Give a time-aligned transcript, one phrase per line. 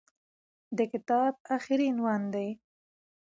[0.77, 2.49] د کتاب اخري عنوان دى.